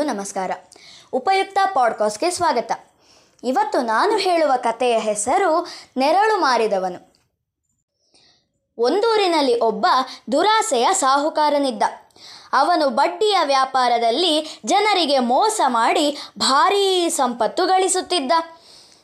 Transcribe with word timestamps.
ಎಲ್ಲರಿಗೂ 0.00 0.18
ನಮಸ್ಕಾರ. 0.18 0.50
ಉಪಯುಕ್ತ 1.12 1.58
ಪಾಡ್ಕಾಸ್ಟ್ಗೆ 1.74 2.30
ಸ್ವಾಗತ. 2.30 2.72
ಇವತ್ತು 3.44 3.82
ನಾನು 3.82 4.16
ಹೇಳುವ 4.16 4.52
ಕಥೆಯ 4.56 4.98
ಹೆಸರು 4.98 5.68
ನೆರಳು 5.96 6.36
ಮಾರಿದವನು. 6.36 7.14
ಒಂದೂರಿನಲ್ಲಿ 8.78 9.60
ಒಬ್ಬ 9.60 9.86
ದುರಾಸೆಯ 10.32 10.88
ಸಾಹುಕಾರನಿದ್ದ. 10.92 11.82
ಅವನು 12.52 12.88
ಬಡ್ಡಿಯ 12.88 13.38
ವ್ಯಾಪಾರದಲ್ಲಿ 13.44 14.60
ಜನರಿಗೆ 14.64 15.18
ಮೋಸ 15.18 15.60
ಮಾಡಿ 15.66 16.18
ಭಾರೀ 16.38 17.08
ಸಂಪತ್ತು 17.08 17.66
ಗಳಿಸುತ್ತಿದ್ದ. 17.66 18.32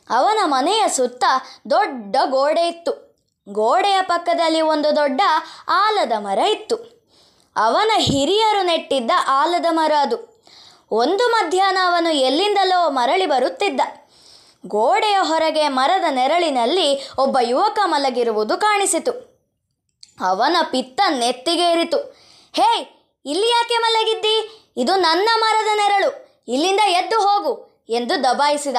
ಅವನ 0.09 0.39
ಮನೆಯ 0.43 0.89
ಸುತ್ತ 0.89 1.23
ದೊಡ್ಡ 1.69 2.15
ಗೋಡೆ 2.25 2.67
ಇತ್ತು. 2.67 3.17
ಗೋಡೆಯ 3.49 4.01
ಪಕ್ಕದಲ್ಲಿ 4.01 4.61
ಒಂದು 4.61 4.95
ದೊಡ್ಡ 4.95 5.21
ಆಲದ 5.67 6.11
ಮರ 6.17 6.39
ಇತ್ತು. 6.39 7.05
ಅವನ 7.55 7.91
ಹಿರಿಯರು 7.97 8.63
ನೆಟ್ಟಿದ್ದ 8.63 9.11
ಆಲದ 9.27 9.65
ಮರ 9.69 9.91
ಅದು. 9.99 10.36
ಒಂದು 10.91 11.29
ಮಧ್ಯಾಹ್ನ 11.29 11.77
ಅವನು 11.85 12.13
ಎಲ್ಲಿಂದಲೋ 12.13 12.89
ಮರಳಿ 12.89 13.25
ಬರುತ್ತಿದ್ದ. 13.25 13.81
ಗೋಡೆಯ 14.67 15.17
ಹೊರಗೆ 15.21 15.67
ಮರದ 15.67 16.03
ನೆರಳಿನಲ್ಲಿ 16.09 17.09
ಒಬ್ಬ 17.17 17.37
ಯುವಕ 17.41 17.79
ಮಲಗಿರುವುದು 17.85 18.57
ಕಾಣಿಸಿತು. 18.57 19.37
ಅವನ 20.21 20.57
ಪಿತ್ತ 20.71 21.01
ನೆತ್ತಿಗೇರಿತು 21.09 21.97
ಹೇ, 22.53 22.99
ಇಲ್ಲಿ 23.25 23.49
ಯಾಕೆ 23.49 23.77
ಮಲಗಿದ್ದಿ? 23.77 24.65
ಇದು 24.77 24.95
ನನ್ನ 24.95 25.29
ಮರದ 25.39 25.77
ನೆರಳು. 25.77 26.43
ಇಲ್ಲಿಂದ 26.47 26.79
ಎದ್ದು 26.79 27.21
ಹೋಗು 27.21 27.85
ಎಂದು 27.89 28.23
ದಬಾಯಿಸಿದ. 28.23 28.75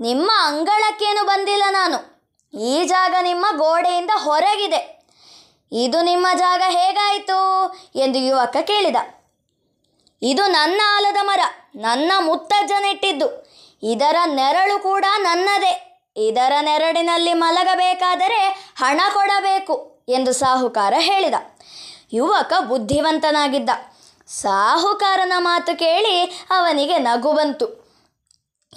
ನಿಮ್ಮ 0.00 0.30
ಅಂಗಳಕ್ಕೇನು 0.44 1.26
ಬಂದಿಲ್ಲ 1.26 1.62
ನಾನು. 1.70 2.14
ಈ 2.58 2.84
ಜಾಗ 2.84 3.14
ನಿಮ್ಮ 3.22 3.46
ಗೋಡೆಯಿಂದ 3.56 4.10
ಹೊರಗಿದೆ. 4.14 5.06
ಇದು 5.72 6.02
ನಿಮ್ಮ 6.02 6.26
ಜಾಗ 6.38 6.62
ಹೇಗಾಯಿತು? 6.68 7.68
ಎಂದು 7.94 8.18
ಯುವಕ 8.18 8.56
ಕೇಳಿದ. 8.62 8.96
ಇದು 10.24 10.46
ನನ್ನ 10.46 10.80
ಆಲದ 10.96 11.16
ಮರ, 11.22 11.40
ನನ್ನ 11.76 12.12
ಮುತ್ತಜ್ಜ 12.18 12.72
ನೆಟ್ಟಿದ್ದು 12.80 13.50
ಇದರ 13.82 14.16
ನೆರಳು 14.26 14.78
ಕೂಡ 14.78 15.04
ನನ್ನದೇ. 15.18 16.02
ಇದರ 16.16 16.52
ನೆರಳಿನಲ್ಲಿ 16.60 17.32
ಮಲಗಬೇಕಾದರೆ 17.32 18.72
ಹಣ 18.76 19.00
ಕೊಡಬೇಕು 19.14 20.04
ಎಂದು 20.08 20.32
ಸಾಹುಕಾರ 20.32 20.94
ಹೇಳಿದ. 20.98 21.34
ಯುವಕ 22.12 22.52
ಬುದ್ಧಿವಂತನಾಗಿದ್ದ. 22.60 23.70
ಸಾಹುಕಾರನ 24.28 25.32
ಮಾತು 25.36 25.78
ಕೇಳಿ 25.78 26.46
ಅವನಿಗೆ 26.50 26.98
ನಗು 26.98 27.32
ಬಂತು. 27.32 27.84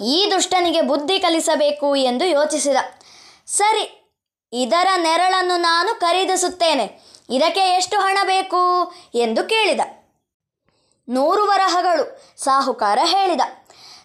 ಈ 0.04 0.28
ದುಷ್ಟನಿಗೆ 0.30 0.80
ಬುದ್ಧಿ 0.80 1.18
ಕಲಿಸಬೇಕು 1.18 1.96
ಎಂದು 1.96 2.24
ಯೋಚಿಸಿದ. 2.24 2.76
ಸರಿ, 3.46 4.14
ಇದರ 4.52 4.86
ನೆರಳನ್ನು 4.96 5.56
ನಾನು 5.56 6.00
ಖರೀದಿಸುತ್ತೇನೆ. 6.00 7.00
ಇದಕ್ಕೆ 7.30 7.60
ಎಷ್ಟು 7.60 8.00
ಹಣ 8.00 8.18
ಬೇಕು? 8.26 8.92
ಎಂದು 9.14 9.44
ಕೇಳಿದ. 9.44 9.80
ನೂರು 11.08 11.44
ವರಹಗಳು. 11.44 12.22
ಸಾಹುಕಾರ 12.44 12.98
ಹೇಳಿದ. 13.04 13.40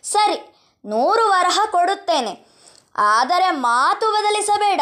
ಸರಿ, 0.04 0.56
ನೂರು 0.86 1.30
ವರಹ 1.30 1.60
ಕೊಡುತ್ತೇನೆ. 1.72 2.48
ಆದರೆ 2.98 3.52
ಮಾತು 3.52 4.12
ಬದಲಿಸಬೇಡ. 4.12 4.82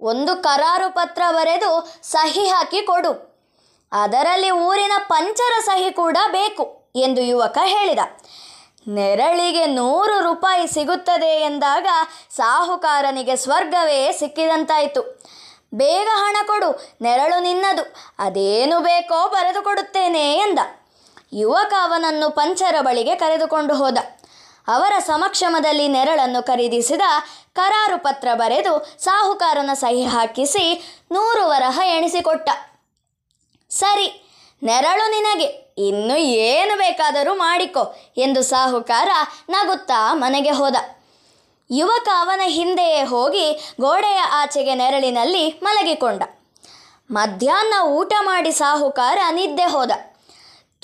ಒಂದು 0.00 0.36
ಕರಾರು 0.36 0.94
ಪತ್ರ 0.94 1.22
ಬರೆದು 1.30 2.00
ಸಹಿ 2.02 2.46
ಹಾಕಿ 2.48 2.82
ಕೊಡು. 2.82 3.34
ಅದರಲ್ಲಿ 3.92 4.50
ಊರಿನ 4.50 4.92
ಪಂಚರ 5.08 5.60
ಸಹಿ 5.64 5.90
ಕೂಡ 5.92 6.16
ಬೇಕು 6.32 6.92
ಎಂದು 6.96 7.20
ಯುವಕ 7.20 7.58
ಹೇಳಿದ. 7.64 7.98
ನೆರಳಿಗೆ 8.88 9.66
ನೂರು 9.66 10.20
ರೂಪಾಯಿ 10.20 10.66
ಸಿಗುತ್ತದೆ 10.66 11.40
ಎಂದಾಗ 11.40 11.86
ಸಾಹುಕಾರನಿಗೆ 12.36 13.36
ಸ್ವರ್ಗವೇ 13.36 14.12
ಸಿಕ್ಕಿದಂತಾಯಿತು. 14.12 15.22
ಬೇಗ 15.74 16.08
ಹಣ 16.12 16.36
ಕೊಡು, 16.46 16.96
ನೆರಳು 17.02 17.42
ನಿನ್ನದು. 17.42 17.94
ಅದೇನು 18.18 18.80
ಬೇಕೋ 18.80 19.28
ಬರೆದು 19.28 19.62
ಕೊಡುತ್ತೇನೆ 19.62 20.34
ಎಂದ. 20.34 20.58
ಯುವಕ 21.34 21.74
ಅವನನ್ನು 21.82 22.30
ಪಂಚರ 22.30 22.74
ಬಳಿಗೆ 22.80 23.14
ಕರೆದುಕೊಂಡು 23.14 23.74
ಹೋದ. 23.74 23.98
ಅವರ 24.68 24.92
ಸಮಕ್ಷಮದಲ್ಲಿ 24.98 25.88
ನೆರಳನ್ನು 25.88 26.46
ಖರೀದಿಸಿದ 26.46 27.00
ಕರಾರು 27.54 27.98
ಪತ್ರ 28.02 28.28
ಬರೆದು 28.34 28.94
ಸಾಹುಕಾರನ 28.98 29.70
ಸಹಿ 29.72 30.04
ಹಾಕಿಸಿ 30.04 30.94
ನೂರು 31.12 31.48
ವರಹ 31.48 31.80
ಎಣಿಸಿಕೊಟ್ಟ. 31.84 32.50
ಸರಿ, 33.70 34.28
ನೆರಳು 34.62 35.10
ನಿನಗೆ. 35.10 35.64
ಇನ್ನು 35.78 36.16
ಏನು 36.16 36.76
ಬೇಕಾದರೂ 36.76 37.34
ಮಾಡಿಕೊ 37.34 37.94
ಎಂದು 38.16 38.42
ಸಾಹುಕಾರ 38.42 39.08
ನಗುತ್ತಾ 39.50 40.14
ಮನೆಗೆ 40.14 40.50
ಹೋದ. 40.50 40.76
ಯುವಕ 41.70 42.08
ಅವನ 42.18 42.40
ಹಿಂದೆಯೇ 42.44 43.02
ಹೋಗಿ 43.02 43.74
ಗೋಡೆಯ 43.80 44.18
ಆಚೆಗೆ 44.18 44.74
ನೆರಳಿನಲ್ಲಿ 44.74 45.60
ಮಲಗಿಕೊಂಡ. 45.62 46.22
ಮಧ್ಯಾಹ್ನ 47.10 47.74
ಊಟ 47.84 48.12
ಮಾಡಿ 48.20 48.52
ಸಾಹುಕಾರ 48.52 49.18
ನಿದ್ದೆ 49.30 49.64
ಹೋದ. 49.64 49.90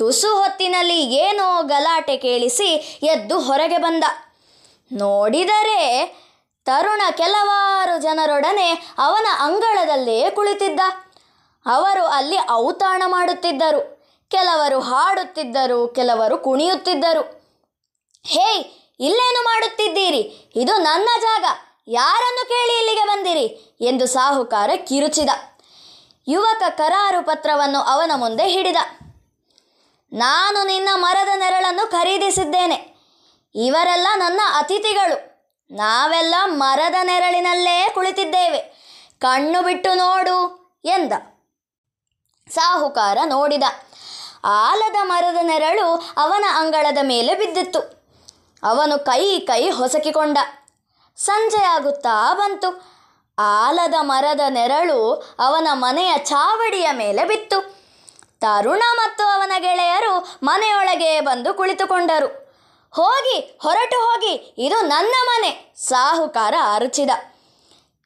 ತುಸು 0.00 0.37
ಹೊತ್ತಿನಲ್ಲಿ 0.37 1.15
ಏನೋ 1.15 1.62
ಗಲಾಟೆ 1.62 2.16
ಕೇಳಿಸಿ 2.16 2.99
ಎದ್ದು 3.03 3.41
ಹೊರಗೆ 3.41 3.78
ಬಂದ. 3.78 4.05
ನೋಡಿದರೆ 4.93 6.06
ತರುಣ 6.65 7.03
ಕೆಲವಾರು 7.16 8.03
ಜನರೊಡನೆ 8.03 8.94
ಅವನ 8.99 9.27
ಅಂಗಳದಲ್ಲೇ 9.39 10.31
ಕುಳಿತಿದ್ದ. 10.31 10.81
ಅವರು 11.66 12.05
ಅಲ್ಲಿ 12.05 12.37
ಔತಾಣ 12.50 13.03
ಮಾಡುತ್ತಿದ್ದರು. 13.06 14.05
ಕೆಲವರು 14.31 14.81
ಹಾಡುತ್ತಿದ್ದರು, 14.81 15.89
ಕೆಲವರು 15.89 16.39
ಕುಣಿಯುತ್ತಿದ್ದರು. 16.39 17.43
ಹೇಯ್, 18.25 18.65
ಇಲ್ಲೇನು 19.00 19.44
ಮಾಡುತ್ತಿದ್ದೀರಿ? 19.44 20.53
ಇದು 20.56 20.77
ನನ್ನ 20.77 21.09
ಜಾಗ. 21.21 21.44
ಯಾರನ್ನು 21.89 22.49
ಕೇಳಿ 22.49 22.78
ಇಲ್ಲಿಗೆ 22.78 23.05
ಬಂದಿರಿ? 23.06 23.77
ಎಂದು 23.81 24.06
ಸಾಹುಕಾರ 24.06 24.71
ಕಿರುಚಿದ. 24.77 25.28
ಯುವಕ 26.28 26.62
ಕರಾರು 26.71 27.27
ಪತ್ರವನ್ನು 27.27 27.78
ಅವನ 27.78 28.10
ಮುಂದೆ 28.15 28.49
ಹಿಡಿದ. 28.49 28.77
ನಾನು 30.12 30.66
ನಿನ್ನ 30.66 30.88
ಮರದ 30.94 31.28
ನೆರಳನ್ನು 31.37 31.91
ಖರೀದಿಸಿದ್ದೇನೆ. 31.91 32.97
ಇವರೆಲ್ಲ 33.54 34.06
ನನ್ನ 34.16 34.41
ಅತಿಥಿಗಳು. 34.54 35.31
ನಾವೆಲ್ಲ 35.71 36.34
ಮರದ 36.44 36.94
ನೆರಳಿನಲ್ಲೇ 37.03 37.91
ಕುಳಿತಿದ್ದೇವೆ. 37.94 38.59
ಕಣ್ಣು 39.19 39.62
ಬಿಟ್ಟು 39.62 39.94
ನೋಡು 39.94 40.60
ಎಂದ. 40.84 41.12
ಸಾಹುಕಾರ 42.50 43.19
ನೋಡಿದ. 43.25 43.62
ಆಲದ 44.44 44.97
ಮರದ 45.03 45.37
ನೆರಳು 45.43 46.15
ಅವನ 46.16 46.44
ಅಂಗಳದ 46.54 46.98
ಮೇಲೆ 47.03 47.34
ಬಿದ್ದಿತ್ತು. 47.34 48.09
ಅವನು 48.62 49.04
ಕೈ 49.04 49.41
ಕೈ 49.41 49.71
ಹೊಸಕಿಕೊಂಡ. 49.71 50.38
ಸಂಜೆಯಾಗುತ್ತಾ 51.16 52.34
ಬಂತು. 52.34 52.91
ಆಲದ 53.38 53.94
ಮರದ 54.00 54.41
ನೆರಳು 54.48 55.15
ಅವನ 55.38 55.69
ಮನೆಯ 55.72 56.15
ಚಾವಡಿಯ 56.19 56.88
ಮೇಲೆ 56.92 57.25
ಬಿತ್ತು. 57.25 57.80
ತರುಣ 58.41 58.83
ಮತ್ತು 58.95 59.25
ಅವನ 59.27 59.53
ಗೆಳೆಯರು 59.59 60.39
ಮನೆಯೊಳಗೆ 60.43 61.21
ಬಂದು 61.21 61.55
ಕುಳಿತುಕೊಂಡರು. 61.55 62.27
ಹೋಗಿ, 62.93 63.59
ಹೊರಟು 63.62 63.97
ಹೋಗಿ, 63.97 64.55
ಇದು 64.59 64.81
ನನ್ನ 64.81 65.15
ಮನೆ, 65.27 65.75
ಸಾಹುಕಾರ 65.77 66.55
ಅರಚಿದ. 66.75 67.11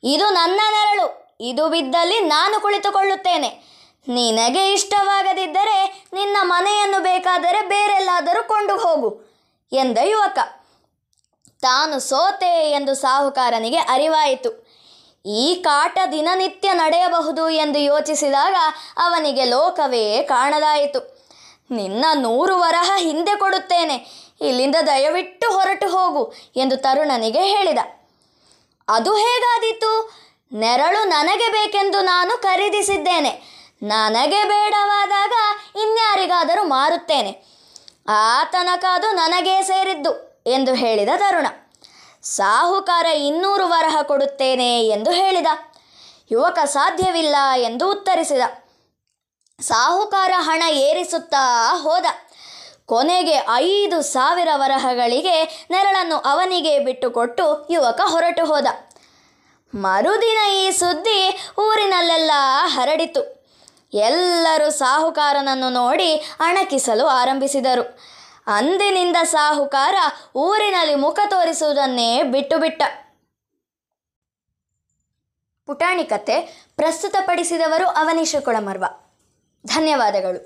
ಇದು 0.03 0.31
ನನ್ನ 0.31 0.61
ನೆರಳು, 0.71 1.37
ಇದು 1.41 1.69
ಬಿದ್ದಲ್ಲಿ 1.69 2.21
ನಾನು 2.21 2.61
ಕುಳಿತುಕೊಳ್ಳುತ್ತೇನೆ. 2.61 3.49
ನಿನಗೆ 4.09 4.73
ಇಷ್ಟವಾಗದಿದ್ದರೆ 4.73 6.07
ನಿನ್ನ 6.13 6.37
ಮನೆಯನ್ನು 6.43 7.03
ಬೇಕಾದರೆ 7.03 7.63
ಬೇರೆಲ್ಲಾದರೂ 7.69 8.49
ಕೊಂಡು 8.49 8.77
ಹೋಗು, 8.77 9.11
ಎಂದ 9.73 9.99
ಯುವಕ. 10.03 10.39
ತಾನು 11.63 12.01
ಸೋತೆ 12.01 12.71
ಎಂದು 12.71 12.95
ಸಾಹುಕಾರನಿಗೆ 12.95 13.77
ಅರಿವಾಯಿತು. 13.77 14.51
ಈ 15.27 15.55
ಕಾಟ 15.55 15.99
ದಿನನಿತ್ಯ 16.13 16.73
ನಡೆಯಬಹುದು 16.73 17.49
ಎಂದು 17.49 17.79
ಯೋಚಿಸಿದಾಗ 17.79 18.55
ಅವನಿಗೆ 18.97 19.45
ಲೋಕವೇ 19.45 20.23
ಕಾಣದಾಯಿತು. 20.23 21.01
ನಿನ್ನ 21.71 22.05
ನೂರು 22.15 22.59
ವರಹ 22.59 22.91
ಹಿಂದೆ 22.97 23.39
ಕೊಡುತ್ತೇನೆ, 23.39 23.97
ಇಲ್ಲಿಂದ 24.41 24.77
ದಯವಿಟ್ಟು 24.87 25.53
ಹೊರಟು 25.53 25.89
ಹೋಗು 25.89 26.35
ಎಂದು 26.57 26.77
ತರುಣನಿಗೆ 26.77 27.43
ಹೇಳಿದ. 27.43 27.79
ಅದು 28.89 29.17
ಹೇಗಾದೀತು? 29.17 30.19
ನೆರಳು 30.53 31.05
ನನಗೆ 31.05 31.49
ಬೇಕೆಂದು 31.49 32.03
ನಾನು 32.03 32.43
ಖರೀದಿಸಿದ್ದೇನೆ. 32.43 33.31
ನನಗೆ 33.83 34.45
ಬೇಡವಾದಾಗ 34.45 35.33
ಇನ್ಯಾರಿಗಾದರೂ 35.77 36.65
ಮಾರುತ್ತೇನೆ. 36.65 37.45
ಆ 38.09 38.45
ತನಕ 38.45 38.85
ಅದು 38.93 39.13
ನನಗೇ 39.13 39.63
ಸೇರಿದ್ದು 39.63 40.43
ಎಂದು 40.47 40.75
ಹೇಳಿದ 40.75 41.09
ತರುಣ. 41.17 41.47
ಸಾಹುಕಾರ 42.25 43.07
ಇನ್ನೂರು 43.07 43.69
ವರಹ 43.69 43.97
ಕೊಡುತ್ತೇನೆ 44.03 44.87
ಎಂದು 44.87 45.11
ಹೇಳಿದ. 45.11 45.47
ಯುವಕ 46.33 46.59
ಸಾಧ್ಯವಿಲ್ಲ 46.65 47.37
ಎಂದು 47.57 47.91
ಉತ್ತರಿಸಿದ. 47.91 48.41
ಸಾಹುಕಾರ 49.61 50.33
ಹಣ 50.37 50.63
ಏರಿಸುತ್ತಾ 50.71 51.71
ಹೋದ. 51.83 52.05
ಕೊನೆಗೆ 52.87 53.47
ಐದು 53.55 54.03
ಸಾವಿರ 54.03 54.49
ವರಹಗಳಿಗೆ 54.55 55.67
ನೆರಳನ್ನು 55.71 56.17
ಅವನಿಗೆ 56.17 56.79
ಬಿಟ್ಟುಕೊಟ್ಟು 56.79 57.67
ಯುವಕ 57.71 58.01
ಹೊರಟು 58.05 58.45
ಹೋದ. 58.45 58.67
ಮರುದಿನ 59.75 60.39
ಈ 60.53 60.71
ಸುದ್ದಿ 60.71 61.37
ಊರಿನಲ್ಲೆಲ್ಲ 61.59 62.31
ಹರಡಿತು. 62.65 63.45
ಎಲ್ಲರೂ 63.95 64.71
ಸಾಹುಕಾರನನ್ನು 64.71 65.71
ನೋಡಿ 65.71 66.17
ಅಣಕಿಸಲು 66.17 67.07
ಆರಂಭಿಸಿದರು. 67.07 68.15
ಅಂದಿನಿಂದ 68.47 69.17
ಸಾಹುಕಾರ 69.25 69.95
ಊರಿನಲ್ಲಿ 70.37 70.95
ಮುಖ 70.95 71.19
ತೋರಿಸುವುದನ್ನೇ 71.31 72.23
ಬಿಟ್ಟು 72.23 72.59
ಬಿಟ್ಟ 72.59 72.83
ಪುಟಾಣಿ 75.67 76.05
ಕತೆ 76.05 76.41
ಪ್ರಸ್ತುತಪಡಿಸಿದವರು 76.77 77.87
ಅವನೀಶ 77.87 78.37
ಕೊಳಮರ್ವ. 78.41 78.85
ಧನ್ಯವಾದಗಳು. 79.67 80.41